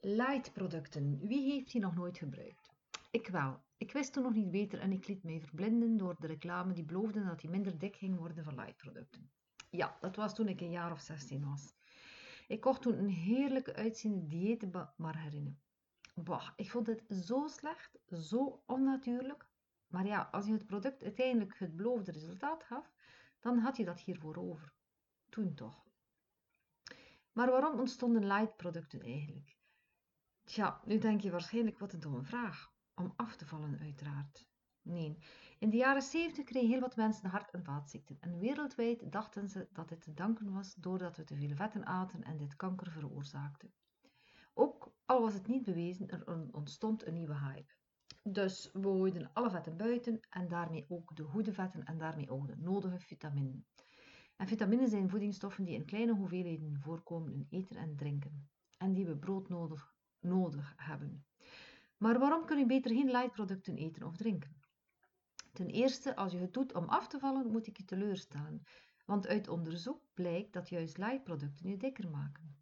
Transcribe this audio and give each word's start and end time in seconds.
Light 0.00 0.52
producten. 0.52 1.18
Wie 1.26 1.52
heeft 1.52 1.72
die 1.72 1.80
nog 1.80 1.94
nooit 1.94 2.18
gebruikt? 2.18 2.70
Ik 3.10 3.28
wel. 3.28 3.62
Ik 3.76 3.92
wist 3.92 4.12
toen 4.12 4.22
nog 4.22 4.32
niet 4.34 4.50
beter 4.50 4.78
en 4.78 4.92
ik 4.92 5.08
liet 5.08 5.22
mij 5.22 5.40
verblinden 5.40 5.96
door 5.96 6.16
de 6.18 6.26
reclame 6.26 6.72
die 6.72 6.84
beloofde 6.84 7.24
dat 7.24 7.42
hij 7.42 7.50
minder 7.50 7.78
dik 7.78 7.96
ging 7.96 8.18
worden 8.18 8.44
van 8.44 8.54
light 8.54 8.76
producten. 8.76 9.30
Ja, 9.70 9.96
dat 10.00 10.16
was 10.16 10.34
toen 10.34 10.48
ik 10.48 10.60
een 10.60 10.70
jaar 10.70 10.92
of 10.92 11.00
16 11.00 11.44
was. 11.44 11.74
Ik 12.48 12.60
kocht 12.60 12.82
toen 12.82 12.98
een 12.98 13.08
heerlijke 13.08 13.74
uitziende 13.74 14.26
dieetmargarine. 14.26 15.54
Bah, 16.14 16.48
ik 16.56 16.70
vond 16.70 16.86
het 16.86 17.04
zo 17.08 17.46
slecht, 17.46 17.98
zo 18.10 18.62
onnatuurlijk. 18.66 19.48
Maar 19.86 20.06
ja, 20.06 20.28
als 20.32 20.46
je 20.46 20.52
het 20.52 20.66
product 20.66 21.02
uiteindelijk 21.02 21.58
het 21.58 21.76
beloofde 21.76 22.12
resultaat 22.12 22.64
gaf, 22.64 22.92
dan 23.40 23.58
had 23.58 23.76
je 23.76 23.84
dat 23.84 24.00
hiervoor 24.00 24.36
over. 24.36 24.72
Toen 25.28 25.54
toch. 25.54 25.86
Maar 27.32 27.50
waarom 27.50 27.78
ontstonden 27.78 28.26
light 28.26 28.56
producten 28.56 29.00
eigenlijk? 29.00 29.57
Tja, 30.48 30.80
nu 30.84 30.98
denk 30.98 31.20
je 31.20 31.30
waarschijnlijk 31.30 31.78
wat 31.78 31.92
een 31.92 32.00
domme 32.00 32.22
vraag. 32.22 32.72
Om 32.94 33.12
af 33.16 33.36
te 33.36 33.46
vallen 33.46 33.78
uiteraard. 33.80 34.46
Nee, 34.82 35.18
in 35.58 35.70
de 35.70 35.76
jaren 35.76 36.02
70 36.02 36.44
kregen 36.44 36.68
heel 36.68 36.80
wat 36.80 36.96
mensen 36.96 37.30
hart- 37.30 37.50
en 37.50 37.64
vaatziekten 37.64 38.16
en 38.20 38.38
wereldwijd 38.38 39.12
dachten 39.12 39.48
ze 39.48 39.68
dat 39.72 39.88
dit 39.88 40.00
te 40.00 40.14
danken 40.14 40.52
was 40.52 40.74
doordat 40.74 41.16
we 41.16 41.24
te 41.24 41.36
veel 41.36 41.56
vetten 41.56 41.86
aten 41.86 42.22
en 42.22 42.36
dit 42.36 42.56
kanker 42.56 42.90
veroorzaakte. 42.90 43.70
Ook 44.54 44.94
al 45.04 45.20
was 45.20 45.34
het 45.34 45.46
niet 45.46 45.64
bewezen, 45.64 46.08
er 46.08 46.52
ontstond 46.52 47.06
een 47.06 47.14
nieuwe 47.14 47.38
hype. 47.38 47.74
Dus 48.22 48.70
we 48.72 48.82
gooiden 48.82 49.32
alle 49.32 49.50
vetten 49.50 49.76
buiten 49.76 50.20
en 50.30 50.48
daarmee 50.48 50.84
ook 50.88 51.16
de 51.16 51.24
goede 51.24 51.52
vetten 51.52 51.84
en 51.84 51.98
daarmee 51.98 52.30
ook 52.30 52.46
de 52.46 52.56
nodige 52.56 52.98
vitaminen. 52.98 53.66
En 54.36 54.46
vitaminen 54.46 54.88
zijn 54.88 55.10
voedingsstoffen 55.10 55.64
die 55.64 55.74
in 55.74 55.84
kleine 55.84 56.14
hoeveelheden 56.14 56.80
voorkomen 56.80 57.32
in 57.32 57.46
eten 57.50 57.76
en 57.76 57.96
drinken 57.96 58.48
en 58.78 58.92
die 58.92 59.06
we 59.06 59.16
broodnodig 59.16 59.96
nodig 60.20 60.74
hebben. 60.76 61.24
Maar 61.96 62.18
waarom 62.18 62.44
kun 62.44 62.58
je 62.58 62.66
beter 62.66 62.90
geen 62.90 63.10
light 63.10 63.32
producten 63.32 63.76
eten 63.76 64.02
of 64.02 64.16
drinken? 64.16 64.56
Ten 65.52 65.68
eerste, 65.68 66.16
als 66.16 66.32
je 66.32 66.38
het 66.38 66.54
doet 66.54 66.74
om 66.74 66.84
af 66.84 67.08
te 67.08 67.18
vallen, 67.18 67.50
moet 67.50 67.66
ik 67.66 67.76
je 67.76 67.84
teleurstellen. 67.84 68.62
Want 69.06 69.26
uit 69.26 69.48
onderzoek 69.48 70.02
blijkt 70.14 70.52
dat 70.52 70.68
juist 70.68 70.98
light 70.98 71.24
producten 71.24 71.68
je 71.68 71.76
dikker 71.76 72.10
maken. 72.10 72.56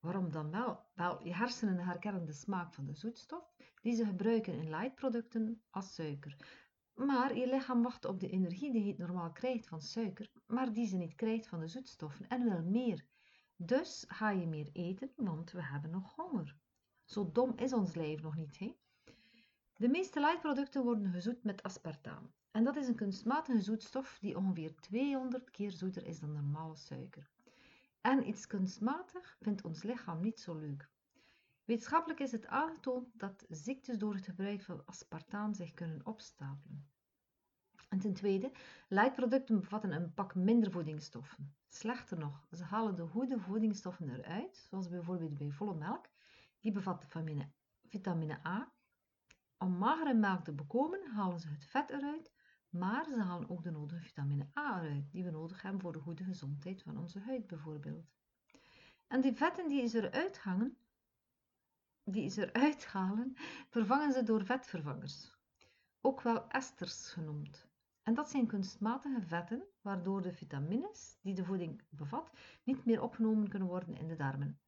Waarom 0.00 0.30
dan 0.30 0.50
wel? 0.50 0.80
Wel, 0.94 1.24
je 1.24 1.34
hersenen 1.34 1.78
herkennen 1.78 2.24
de 2.24 2.32
smaak 2.32 2.74
van 2.74 2.86
de 2.86 2.94
zoetstof 2.94 3.54
die 3.82 3.94
ze 3.94 4.04
gebruiken 4.04 4.54
in 4.54 4.70
light 4.70 4.94
producten 4.94 5.62
als 5.70 5.94
suiker. 5.94 6.36
Maar 6.94 7.36
je 7.36 7.46
lichaam 7.46 7.82
wacht 7.82 8.04
op 8.04 8.20
de 8.20 8.30
energie 8.30 8.72
die 8.72 8.88
het 8.88 8.98
normaal 8.98 9.32
krijgt 9.32 9.66
van 9.66 9.80
suiker, 9.80 10.30
maar 10.46 10.72
die 10.72 10.86
ze 10.86 10.96
niet 10.96 11.14
krijgt 11.14 11.46
van 11.46 11.60
de 11.60 11.68
zoetstoffen 11.68 12.28
en 12.28 12.42
wil 12.42 12.62
meer. 12.62 13.04
Dus 13.62 14.04
ga 14.08 14.30
je 14.30 14.46
meer 14.46 14.68
eten, 14.72 15.10
want 15.16 15.50
we 15.50 15.62
hebben 15.62 15.90
nog 15.90 16.14
honger. 16.16 16.56
Zo 17.04 17.30
dom 17.32 17.52
is 17.56 17.72
ons 17.72 17.94
lijf 17.94 18.22
nog 18.22 18.36
niet, 18.36 18.58
hè? 18.58 18.76
De 19.76 19.88
meeste 19.88 20.20
lightproducten 20.20 20.82
worden 20.82 21.10
gezoet 21.10 21.44
met 21.44 21.62
aspartaam. 21.62 22.32
En 22.50 22.64
dat 22.64 22.76
is 22.76 22.88
een 22.88 22.94
kunstmatige 22.94 23.60
zoetstof 23.60 24.18
die 24.20 24.36
ongeveer 24.36 24.74
200 24.80 25.50
keer 25.50 25.70
zoeter 25.70 26.06
is 26.06 26.20
dan 26.20 26.32
normale 26.32 26.76
suiker. 26.76 27.30
En 28.00 28.28
iets 28.28 28.46
kunstmatig 28.46 29.36
vindt 29.40 29.62
ons 29.64 29.82
lichaam 29.82 30.20
niet 30.20 30.40
zo 30.40 30.54
leuk. 30.54 30.90
Wetenschappelijk 31.64 32.20
is 32.20 32.32
het 32.32 32.46
aangetoond 32.46 33.18
dat 33.18 33.44
ziektes 33.48 33.98
door 33.98 34.14
het 34.14 34.24
gebruik 34.24 34.62
van 34.62 34.84
aspartaam 34.84 35.54
zich 35.54 35.74
kunnen 35.74 36.06
opstapelen. 36.06 36.88
En 37.90 37.98
ten 37.98 38.14
tweede, 38.14 38.52
lightproducten 38.88 39.60
bevatten 39.60 39.92
een 39.92 40.14
pak 40.14 40.34
minder 40.34 40.70
voedingsstoffen. 40.70 41.54
Slechter 41.68 42.18
nog, 42.18 42.46
ze 42.52 42.64
halen 42.64 42.96
de 42.96 43.06
goede 43.06 43.38
voedingsstoffen 43.38 44.08
eruit, 44.08 44.66
zoals 44.68 44.88
bijvoorbeeld 44.88 45.38
bij 45.38 45.50
volle 45.50 45.74
melk, 45.74 46.08
die 46.60 46.72
bevat 46.72 47.00
vitamine, 47.00 47.50
vitamine 47.88 48.46
A. 48.46 48.72
Om 49.58 49.78
magere 49.78 50.14
melk 50.14 50.44
te 50.44 50.52
bekomen 50.52 51.10
halen 51.10 51.40
ze 51.40 51.48
het 51.48 51.64
vet 51.64 51.90
eruit, 51.90 52.32
maar 52.68 53.04
ze 53.04 53.20
halen 53.22 53.50
ook 53.50 53.62
de 53.62 53.70
nodige 53.70 54.02
vitamine 54.02 54.48
A 54.58 54.82
eruit, 54.82 55.12
die 55.12 55.24
we 55.24 55.30
nodig 55.30 55.62
hebben 55.62 55.80
voor 55.80 55.92
de 55.92 55.98
goede 55.98 56.24
gezondheid 56.24 56.82
van 56.82 56.98
onze 56.98 57.20
huid 57.20 57.46
bijvoorbeeld. 57.46 58.12
En 59.06 59.20
die 59.20 59.32
vetten 59.32 59.68
die 59.68 59.86
ze 59.86 60.10
eruit 60.10 60.38
hangen, 60.38 60.76
die 62.04 62.28
ze 62.28 62.52
eruit 62.52 62.86
halen, 62.86 63.34
vervangen 63.68 64.12
ze 64.12 64.22
door 64.22 64.44
vetvervangers, 64.44 65.36
ook 66.00 66.20
wel 66.20 66.48
esters 66.48 67.12
genoemd. 67.12 67.69
En 68.02 68.14
dat 68.14 68.30
zijn 68.30 68.46
kunstmatige 68.46 69.22
vetten, 69.22 69.66
waardoor 69.80 70.22
de 70.22 70.32
vitamines 70.32 71.18
die 71.22 71.34
de 71.34 71.44
voeding 71.44 71.82
bevat, 71.88 72.30
niet 72.64 72.84
meer 72.84 73.02
opgenomen 73.02 73.48
kunnen 73.48 73.68
worden 73.68 73.96
in 73.96 74.08
de 74.08 74.16
darmen. 74.16 74.60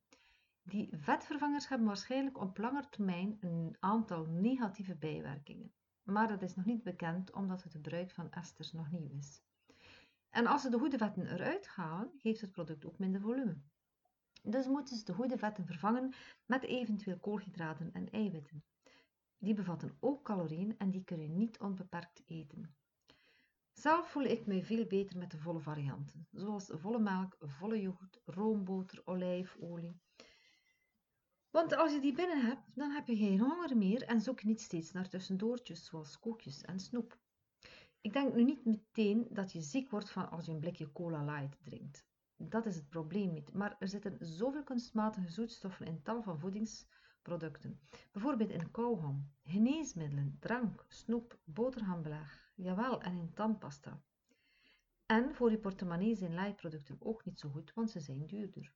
Die 0.63 0.89
vetvervangers 0.93 1.69
hebben 1.69 1.87
waarschijnlijk 1.87 2.41
op 2.41 2.59
lange 2.59 2.89
termijn 2.89 3.37
een 3.41 3.77
aantal 3.81 4.27
negatieve 4.27 4.97
bijwerkingen, 4.97 5.73
maar 6.03 6.29
dat 6.29 6.43
is 6.43 6.55
nog 6.55 6.65
niet 6.65 6.83
bekend 6.83 7.33
omdat 7.33 7.63
het 7.63 7.73
gebruik 7.73 8.11
van 8.11 8.31
esters 8.31 8.73
nog 8.73 8.91
nieuw 8.91 9.09
is. 9.19 9.43
En 10.31 10.47
als 10.47 10.63
ze 10.63 10.71
de 10.71 10.79
goede 10.79 10.99
vetten 10.99 11.27
eruit 11.27 11.67
halen, 11.67 12.13
heeft 12.19 12.41
het 12.41 12.51
product 12.51 12.85
ook 12.85 12.99
minder 12.99 13.21
volume. 13.21 13.57
Dus 14.43 14.67
moeten 14.67 14.97
ze 14.97 15.05
de 15.05 15.15
goede 15.15 15.39
vetten 15.39 15.67
vervangen 15.67 16.13
met 16.47 16.63
eventueel 16.63 17.19
koolhydraten 17.19 17.93
en 17.93 18.11
eiwitten. 18.11 18.65
Die 19.39 19.55
bevatten 19.55 19.97
ook 20.01 20.25
calorieën 20.25 20.79
en 20.79 20.91
die 20.91 21.05
kun 21.05 21.21
je 21.21 21.29
niet 21.29 21.59
onbeperkt 21.59 22.23
eten. 22.27 22.75
Zelf 23.83 24.11
voel 24.11 24.25
ik 24.25 24.47
me 24.47 24.65
veel 24.65 24.87
beter 24.87 25.19
met 25.19 25.31
de 25.31 25.39
volle 25.39 25.61
varianten, 25.61 26.27
zoals 26.33 26.71
volle 26.73 26.99
melk, 26.99 27.37
volle 27.39 27.81
yoghurt, 27.81 28.21
roomboter, 28.25 29.03
olijfolie. 29.05 30.01
Want 31.51 31.77
als 31.77 31.93
je 31.93 32.01
die 32.01 32.15
binnen 32.15 32.45
hebt, 32.45 32.63
dan 32.75 32.91
heb 32.91 33.07
je 33.07 33.17
geen 33.17 33.41
honger 33.41 33.77
meer 33.77 34.03
en 34.03 34.21
zoek 34.21 34.43
niet 34.43 34.61
steeds 34.61 34.93
naar 34.93 35.09
tussendoortjes 35.09 35.85
zoals 35.85 36.19
koekjes 36.19 36.63
en 36.63 36.81
snoep. 36.81 37.19
Ik 38.01 38.13
denk 38.13 38.35
nu 38.35 38.45
niet 38.45 38.65
meteen 38.65 39.27
dat 39.31 39.53
je 39.53 39.61
ziek 39.61 39.91
wordt 39.91 40.11
van 40.11 40.31
als 40.31 40.47
je 40.47 40.53
een 40.53 40.61
blikje 40.61 40.93
cola 40.93 41.25
light 41.25 41.65
drinkt. 41.65 42.07
Dat 42.37 42.67
is 42.67 42.77
het 42.77 42.89
probleem 42.89 43.33
niet, 43.33 43.53
maar 43.53 43.77
er 43.79 43.89
zitten 43.89 44.17
zoveel 44.21 44.65
kunstmatige 44.65 45.31
zoetstoffen 45.31 45.87
in 45.87 46.03
tal 46.03 46.23
van 46.23 46.39
voedingsproducten. 47.23 47.81
Bijvoorbeeld 48.13 48.51
in 48.51 48.71
kauwgom, 48.71 49.33
geneesmiddelen, 49.43 50.37
drank, 50.41 50.85
snoep, 50.89 51.39
boterhambeleg, 51.45 52.53
jawel 52.55 53.01
en 53.01 53.17
in 53.17 53.35
tandpasta. 53.35 54.03
En 55.07 55.35
voor 55.35 55.51
je 55.51 55.59
portemonnee 55.59 56.17
zijn 56.17 56.35
lightproducten 56.35 56.97
ook 56.99 57.25
niet 57.25 57.41
zo 57.41 57.49
goed, 57.49 57.75
want 57.75 57.91
ze 57.91 58.01
zijn 58.01 58.27
duurder. 58.27 58.73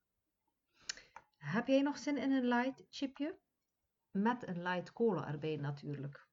Heb 1.37 1.67
jij 1.67 1.83
nog 1.83 1.99
zin 1.99 2.17
in 2.17 2.33
een 2.33 2.47
light 2.47 2.87
chipje? 2.91 3.39
Met 4.11 4.47
een 4.47 4.63
light 4.63 4.93
cola 4.93 5.29
erbij 5.29 5.57
natuurlijk. 5.57 6.26